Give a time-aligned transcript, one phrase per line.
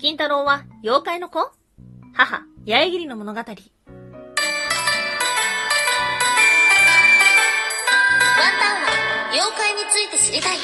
[0.00, 1.50] 金太郎は妖怪の子？
[2.14, 3.38] 母、八重桐の物語。
[3.38, 3.56] ワンタン
[8.84, 8.90] は
[9.32, 10.58] 妖怪について知りたい。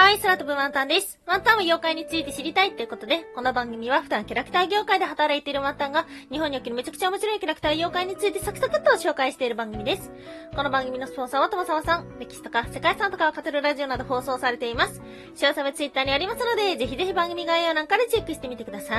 [0.00, 1.20] はい、空飛ぶワンタンです。
[1.26, 10.10] ワンタンは妖怪について知りたいっていうことで、この番組は普段キャラクター業界で働いているワンタンが、日本におけるめちゃくちゃ面白いキャラクター妖怪についてサクサクっと紹介している番組です。
[10.56, 15.02] この番組のスポンサーはともさまさん、歴史とか世界遺産とかを語るラジオなど放送されています。
[15.34, 18.94] 詳細はツイッターにありますので、ぜひぜひ番組概要欄からチェックしてみてくださ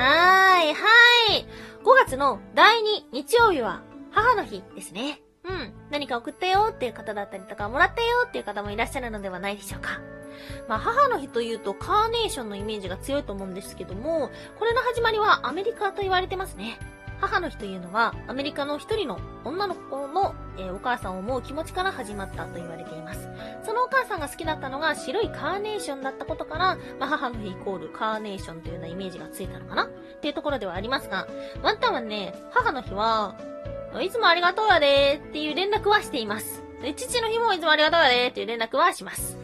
[0.62, 0.68] い。
[0.68, 0.74] は
[1.32, 1.44] い。
[1.82, 5.20] 5月の第2日曜日は、母の日ですね。
[5.42, 5.74] うん。
[5.90, 10.00] 何か送ったよっていう方だったりとか、もらったよっていう方もいらっしゃるのではないでしょうか。
[10.68, 16.78] まあ、母の日というとカーネーションのイメージが強いと思うんですけども、これの始まりはアメリカと言われてますね。
[17.20, 23.28] 母の日というのは、アメリカの一人の女の子の、えー、お母さんを思う気持ちから始まったと言われています。
[23.64, 29.88] そのお母さんが好きだったのが白いカーネーションだったことから、まあ、母の日イコールカーネーションというようなイメージがついたのかなっ
[30.20, 31.28] ていうところではありますが、
[31.62, 33.36] ワンタンはね、母の日は、
[34.00, 36.62] いつもありがとうやでーっていう連絡はしています。
[36.82, 39.41] で父の日もいつもありがとうやでーっていう連絡はします。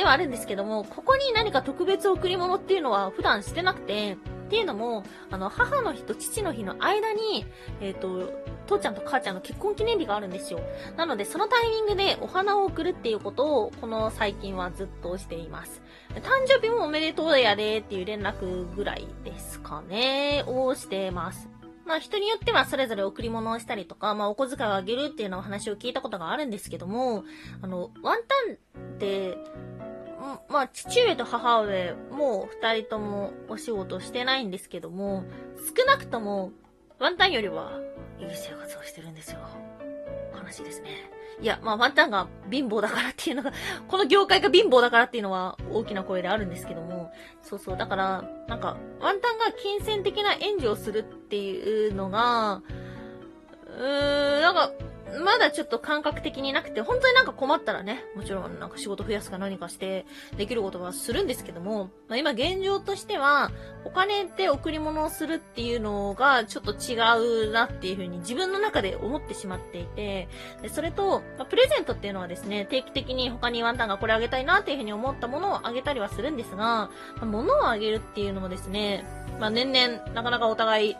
[0.00, 4.16] ではあるんですけども、ここに何か特別贈り物っていうのは普段してなくて、っ
[4.48, 7.44] ていうのも、あの、母の日と父の日の間に、
[7.82, 8.32] えっ、ー、と、
[8.66, 10.60] 父ちゃんと母ちゃんの結婚記念日があるんですよ。
[10.96, 15.82] なので、そのタイミングでお花を贈るっていうことを、この最近はずっとしています。
[16.14, 21.50] 誕生日もおめでとうやでっていう連絡ぐらいですかね、をしてます。
[21.90, 27.24] まあ人によってはそれぞれ贈り物をしたりとか、まあお小遣いをあげるっていうのお話を聞いたことがあるんですけども、
[27.62, 29.36] あの、ワンタンって、
[30.48, 35.24] まあ、父上と母上、もう二人ともお仕事してないんですけども、
[35.76, 36.52] 少なくとも、
[36.98, 37.72] ワンタンよりは、
[38.18, 39.38] いい生活をしてるんですよ。
[40.44, 41.10] 悲しいですね。
[41.40, 43.52] いや、まあ、ワンタンが貧乏だからっていうのが、
[43.88, 52.62] この業界が貧乏だからっていうのは大きな声であるんですけども、そうそう、だから、なんか、ワンタンが金銭的な援助をするっていうのが、
[53.78, 54.70] うーん、なんか、
[55.18, 60.06] まだちょっと感覚的になくて、本当になんか困ったらね、もちろんなんか仕事増やすか何かして
[60.36, 63.50] できることはするんですけども、まあ、今現状としては、
[63.84, 66.94] お金で贈り物をするっていうのがちょっと違
[67.48, 70.28] うなっていうふうに自分の中で思ってしまっていて、
[70.62, 76.90] でそれと、まあ、プレゼントっていうのはですね、定期的に他にワンタンがこれあげたいなっていうふうに思ったものをあげたりはするんですが、ま
[77.22, 79.04] あ、物をあげるっていうのもですね、
[79.38, 80.96] まあ、年々なかなかお互い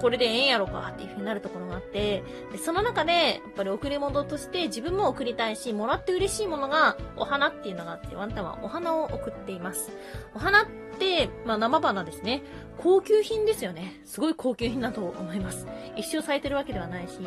[0.00, 2.22] これでええんやろかっていう風になるところがあって、
[2.52, 9.90] でその中で、っぱり贈り物として自分も贈りたいし、もらって嬉しいものがお花っていうのがあって、ワンタンはお花を贈っています。
[10.34, 10.89] お花って、
[11.44, 12.42] まあ生花ですね。
[12.78, 14.00] 高級品ですよね。
[14.04, 15.66] すごい高級品だと思います。
[15.96, 17.18] 一生咲いてるわけではないし、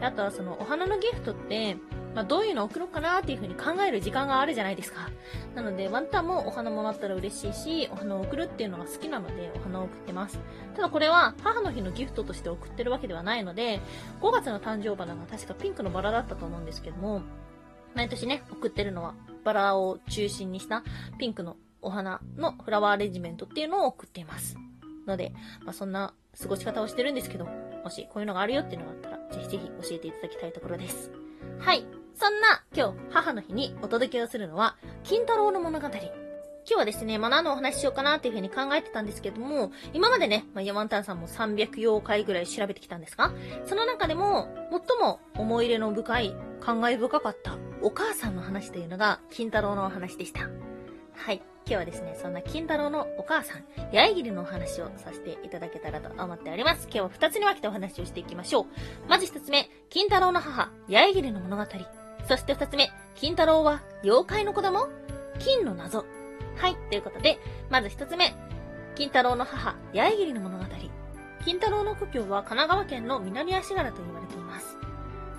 [0.00, 1.76] あとはそのお花のギフトって、
[2.14, 5.10] まあ、どういうのを送ろうかなっていう風に考える時間があるじゃないですか。
[5.54, 10.40] なので、ワンタンもお花もらったら嬉しいし、お花を送るっていうのが好きなので、お花を送ってます。
[10.76, 13.80] ただこれは、母の日のギフトとして送ってるわけではないので、
[14.20, 17.22] 5月の誕生花が確かピンクのバラだったと思うんですけども、
[17.94, 19.14] 毎年ね、送ってるのは、
[19.44, 20.84] バラを中心にした
[21.18, 24.56] ピンクのお花のフラワーアレンジメントっていうのを送っています。
[25.06, 25.32] ので、
[25.64, 31.10] まあ、そんな過ごし方をしてるんですけど、もしこういうのがあるよっていうのがあったら、ぜひぜひ教えていただきたいところです。
[31.58, 31.84] はい。
[32.14, 35.88] そんな今日母の日にお届けをするのは、金太郎の物語。
[35.88, 36.00] 今
[36.66, 43.32] 日はですね、まあ、何のお話ししようかなっていうふうに考えてたんですけども、今までね、まあ、ヤマンタンさんも300妖怪ぐらい調べてきたんですが、
[43.64, 50.48] その中でも、最も思い入れの深い、感慨深かったお母さんの話というのが、金太郎のお話でした。
[51.16, 51.42] はい。
[51.70, 56.84] 日はですね、そんな金太郎のお母さん、八重桐のお話をさせていただけたらと思っております。
[56.84, 58.66] 今日は二つに分けてお話をしていきましょう。
[59.08, 61.64] まず一つ目、金太郎の母、八重桐の物語。
[62.28, 64.88] そして二つ目、金太郎は妖怪の子供
[65.38, 66.04] 金の謎。
[66.56, 67.38] はい、ということで、
[67.70, 68.34] まず一つ目、
[68.94, 70.64] 金太郎の母、八重桐の物語。
[71.44, 74.76] 金太郎の故郷は神奈川県の南足柄と言われています。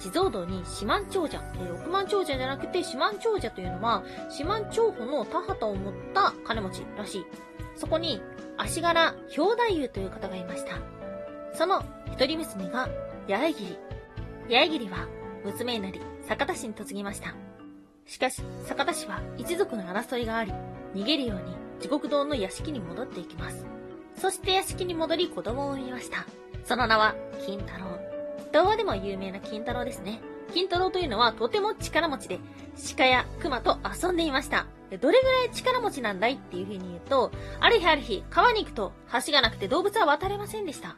[0.02, 7.26] 地蔵堂に四万長者、えー、億万長者じゃなくて四万長者というのは、四万長保の田畑を持った金持ちらしい。
[7.76, 8.20] そこに、
[8.58, 10.78] 足柄兵太夫という方がいました。
[11.54, 12.90] その一人娘が、
[13.30, 13.78] 八重桐。
[14.50, 15.08] 八重桐は、
[15.46, 17.36] 娘になり、酒田市に嫁ぎました。
[18.08, 20.52] しかし、酒田市は一族の争いがあり、
[20.96, 23.66] 逃げるように地獄堂の屋敷に戻っていきます。
[24.18, 26.26] そして屋敷に戻り子供を産みました。
[26.66, 27.16] その名は、
[27.46, 28.11] 金太郎。
[28.52, 30.20] 童話でも有名な金太郎ですね。
[30.54, 32.40] 金太郎というのはとても力持ちで、
[32.98, 34.68] 鹿や熊と遊んでいました。
[34.90, 38.92] どれぐらい力持ちなんだいっていう風に言うと、ある日ある日、川に行くと
[39.26, 40.98] 橋がなくて動物は渡れませんでした。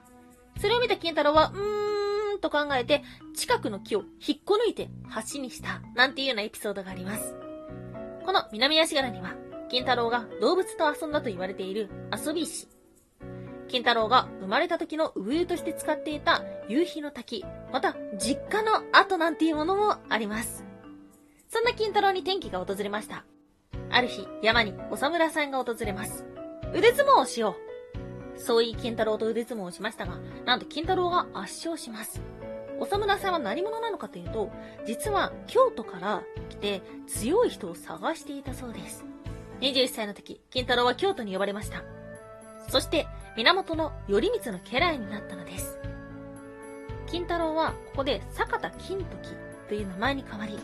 [0.59, 3.03] それを見た金太郎は、うーん、と考えて、
[3.35, 4.89] 近くの木を引っこ抜いて
[5.33, 7.35] 橋にした、なんていうようなエピソードがあります。
[8.25, 9.35] この南足柄には、
[9.69, 12.67] 金太郎が動物と遊んだと言われている遊び石。
[13.73, 20.63] 金太郎が生まれた時の産湯として使っていた夕日の滝、また実家の跡なんていうものもあります。
[21.49, 23.25] そんな金太郎に転機が訪れました。
[23.89, 26.23] ある日、山にお侍さんが訪れます。
[26.75, 27.55] 腕相撲をしよ
[28.35, 28.39] う。
[28.39, 32.21] そう言い金太郎と腕相撲をしましたが、なんと金太郎が圧勝します。
[32.79, 34.51] お侍さんは何者なのかというと、
[34.85, 39.03] 実は京都から来て強い人を探していたそうです。
[39.61, 41.83] 21歳の時、金太郎は京都に呼ばれました。
[42.69, 45.79] そして、源の頼光の家来になったのです。
[47.07, 49.05] 金太郎はここで坂田金時
[49.67, 50.59] という名前に変わり、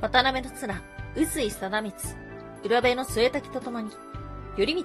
[0.00, 0.82] 渡辺の綱、
[1.14, 2.14] 臼井貞光、
[2.64, 3.90] 浦部の末滝と共に、
[4.56, 4.84] 頼光、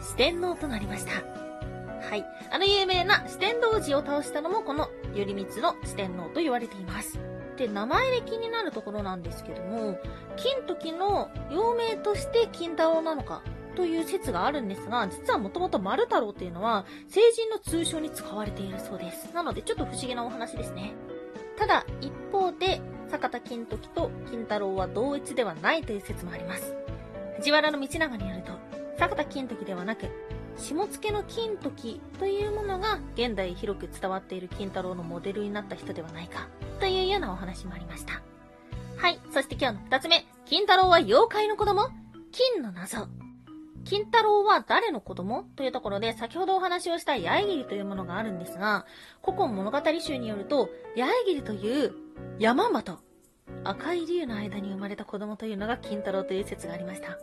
[0.00, 1.12] 四天王となりました。
[1.12, 2.24] はい。
[2.50, 7.18] あの有名な四天王寺を倒したのもこの頼光の四天王と言われています。
[7.56, 9.98] で、名前で気になるところなんですけども、
[10.36, 13.42] 金時の幼名として金太郎なのか
[13.74, 19.32] という説があるんですが、実はもともと丸太郎っていうのは、成人の通称に使われているそうです。
[19.34, 20.94] なので、ちょっと不思議なお話ですね。
[21.56, 26.74] ただ、一方で、坂田金時と金太郎は同一ではないという説もあります。
[27.36, 28.52] 藤原道長によると、
[28.98, 30.06] 坂田金時ではなく、
[30.56, 36.48] 下野の金時というものが現代広く伝わっている金太郎のモデルになった人ではないか
[36.78, 38.22] というようなお話もありました。
[38.96, 39.20] はい。
[39.32, 40.24] そして今日の二つ目。
[40.46, 41.88] 金太郎は妖怪の子供
[42.30, 43.08] 金の謎。
[43.84, 45.44] 金太郎は誰の子供？
[45.56, 48.86] というところで、先ほどお話をした八重桐というものがあるんですが、
[49.22, 51.92] 古今物語集によると、八重桐という
[52.38, 52.98] 山間と
[53.62, 57.18] 赤い竜の間に生まれた子供というのが金太郎という説がありました。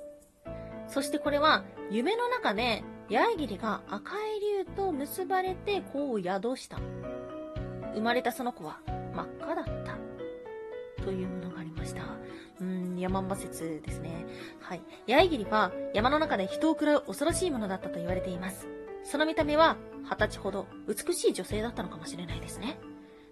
[0.87, 6.77] そしてこれは、夢の中で、八重桐が赤い竜と結ばれて子を宿した。
[7.93, 8.79] 生まれたその子は
[9.13, 9.80] 真っ赤だった。
[11.03, 12.01] というものがありました。
[12.59, 14.25] うん、山ん説ですね。
[14.61, 14.81] はい。
[15.07, 18.67] 八重桐は山の中で人を食らう恐ろしいものだったと言われています。
[19.03, 22.79] その見た目は二十歳ほど美しい女性だったのかもしれないですね。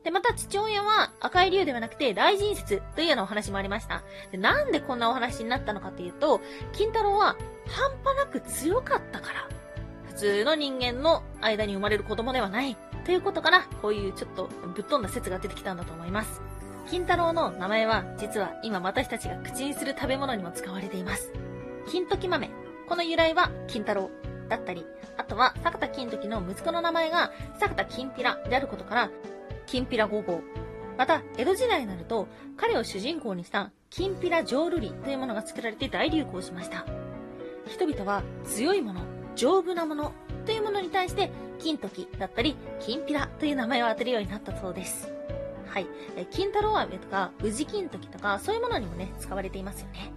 [0.03, 4.03] で、また父親は赤い竜ではなくて大神説というようなお話もありました。
[4.31, 6.41] で、なんでこんなお話になったのかというと、
[6.73, 7.35] 金太郎は
[7.67, 9.47] 半端なく強かったから。
[10.07, 12.75] 普通の人間の間に生まれる子供ではない。
[13.05, 16.41] ということから、こういうちょっとぶっ飛んだ説が出てきたんだと思います。
[16.89, 21.31] 金太郎の名前は、実は今私たちが口にする食べ物にも使われています。
[21.87, 22.49] 金時豆。
[22.87, 24.09] この由来は金太郎
[24.49, 29.11] だったり、あとは坂田金時の息子の名前が坂田金ピラであることから、
[29.67, 30.41] 金ピラ5号。
[30.97, 32.27] また、江戸時代になると、
[32.57, 36.87] 彼を主人公にした金ピラ浄瑠璃というものが作られて大流行しました。
[37.67, 39.01] 人々は強いもの、
[39.35, 40.11] 丈夫なもの
[40.47, 45.13] というものに対して、金時だったり、金ピラという名前を当てるようになったそうです。
[45.79, 45.87] はい。
[46.17, 50.11] え金太郎飴とか、宇治金時とか、そういうものにもね、使われていますよね。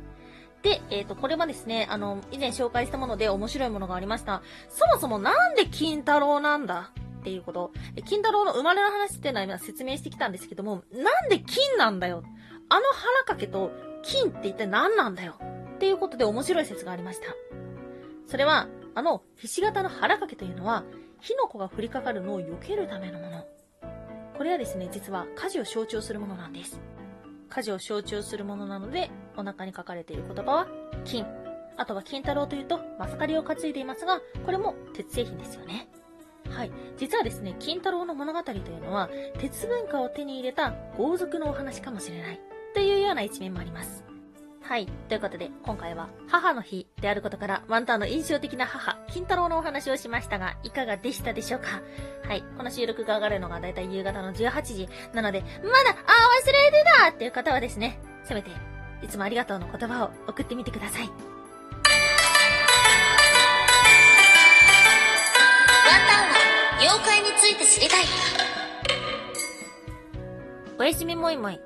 [0.63, 4.43] で、えっ、ー、と、これはですね、あの、以前紹介したもので面白いものがありました。
[4.69, 7.73] そもそもなんで金太郎なんだっていうこと。
[8.07, 12.25] 金太郎の生まれの話っていうのは今説明してきたんですけども、なんで金なんだよ
[12.69, 13.71] あの腹掛けと
[14.03, 15.39] 金って一体何なんだよ
[15.75, 17.27] っていうことで面白い説がありました。
[18.27, 20.85] それは、あの、ひし形の腹掛けというのは、
[21.21, 23.45] 火の粉が降りかかるのを避けるためのもの。
[24.37, 26.81] これはですね、実は家事を象徴するものなんです。
[27.49, 30.69] 家事を象徴するものなので、お腹に書かれている言葉は、
[31.05, 31.27] 金。
[31.77, 35.89] あとは金太郎というと、マスカリを担いでいますが、これも鉄製品ですよね。
[36.49, 36.71] はい。
[36.97, 42.41] 実はですね、金太郎の物語というのは、鉄文化を手に入れた豪族のお話かもしれない。
[42.75, 44.12] というような一面もあります。
[44.65, 44.87] はい。
[45.09, 51.83] ということで、今回は母の日であることから、ワンタンの印象的な母、金太郎のお話をしましたが、いかがでしたでしょうか？
[52.27, 52.45] はい。
[52.57, 54.89] この収録が上がるのがだいたい夕方の18時。
[55.13, 55.95] なので、まだ、あ、
[56.43, 58.51] 忘れてたっていう方はですね、せめて、
[59.03, 61.03] いつもありがとうの言葉を送ってみてください。
[61.03, 61.13] ワン
[66.09, 66.35] タンは、
[66.81, 68.05] 妖怪について知りたい。
[70.79, 71.61] おやすみもいもい。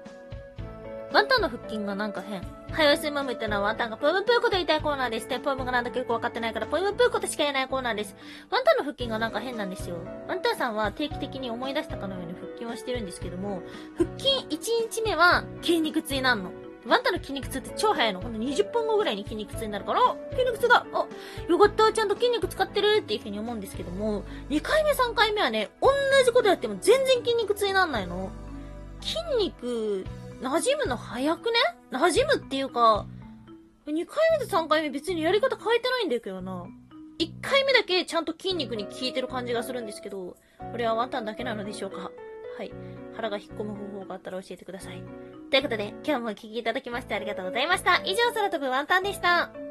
[1.16, 2.42] ワンタンの腹筋がなんか変。
[2.72, 5.28] はい、おやすみマムってのはワンタンがポイムプーコと言いたいコーナーです。
[5.30, 8.14] で、ポイムがなんだかよくわかってないから、ポイムプーコとしか言えないコーナーです。
[8.50, 9.96] ワンタンの腹筋がなんか変なんですよ。
[10.28, 13.62] ワンタンさんは定期的に思い出したかのように腹筋をしてるんですけども、
[13.96, 16.50] 腹筋1日目は筋肉痛になるの。
[16.86, 18.20] ワンタンの筋肉痛って超早いの。
[18.20, 20.00] ほんと20分後ぐらいに筋肉痛になるから、
[20.32, 21.06] 筋肉痛だあ、
[21.48, 25.88] よかった、ちゃんと筋肉使ってるっていう風に思うんですけども、2回目3回目はね、同
[26.26, 28.28] じことやっても全然筋肉痛になんないの。
[29.00, 30.04] 筋肉
[30.40, 31.58] 馴染むの早くね？
[31.90, 33.06] 馴染むっていうか、
[33.86, 36.66] 2回目と3回目別にやり方変えてないんだけどな。
[37.18, 40.36] 1回目だけちゃんと筋肉に効いてる感じがするんですけど、
[40.70, 42.10] これはワンタンだけなのでしょうか？
[42.58, 42.72] はい。
[43.14, 45.02] 腹が引っ込む方法があったら教えてください。
[45.50, 48.02] ということで、今日もお聴きいただきましてありがとうございました。
[48.04, 49.65] 以上、空飛ぶワンタンでした。